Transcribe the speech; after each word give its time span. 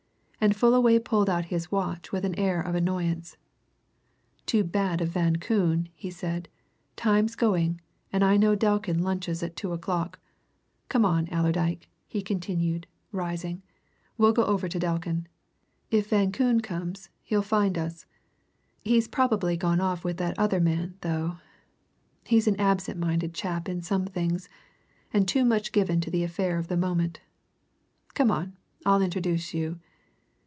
And 0.43 0.55
Fullaway 0.55 0.97
pulled 0.97 1.29
out 1.29 1.45
his 1.53 1.71
watch 1.71 2.11
with 2.11 2.25
an 2.25 2.33
air 2.33 2.59
of 2.63 2.73
annoyance. 2.73 3.37
"Too 4.47 4.63
bad 4.63 4.99
of 4.99 5.09
Van 5.09 5.35
Koon," 5.35 5.87
he 5.93 6.09
said. 6.09 6.49
"Time's 6.95 7.35
going, 7.35 7.79
and 8.11 8.23
I 8.23 8.37
know 8.37 8.55
Delkin 8.55 9.03
lunches 9.03 9.43
at 9.43 9.55
two 9.55 9.71
o'clock. 9.71 10.17
Come 10.89 11.05
on, 11.05 11.27
Allerdyke," 11.27 11.87
he 12.07 12.23
continued, 12.23 12.87
rising, 13.11 13.61
"we'll 14.17 14.33
go 14.33 14.43
over 14.45 14.67
to 14.67 14.79
Delkin. 14.79 15.27
If 15.91 16.09
Van 16.09 16.31
Koon 16.31 16.59
comes, 16.61 17.11
he'll 17.21 17.43
find 17.43 17.77
us. 17.77 18.07
He's 18.83 19.07
probably 19.07 19.55
gone 19.55 19.79
off 19.79 20.03
with 20.03 20.17
that 20.17 20.39
other 20.39 20.59
man, 20.59 20.95
though 21.01 21.37
he's 22.25 22.47
an 22.47 22.59
absent 22.59 22.99
minded 22.99 23.35
chap 23.35 23.69
in 23.69 23.83
some 23.83 24.07
things, 24.07 24.49
and 25.13 25.27
too 25.27 25.45
much 25.45 25.71
given 25.71 26.01
to 26.01 26.09
the 26.09 26.23
affair 26.23 26.57
of 26.57 26.67
the 26.67 26.77
moment. 26.77 27.19
Come 28.15 28.31
on 28.31 28.57
I'll 28.87 29.03
introduce 29.03 29.53
you." 29.53 29.79